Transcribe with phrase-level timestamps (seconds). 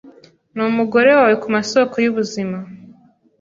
[0.55, 2.57] numugore wawe Ku masoko yubuzima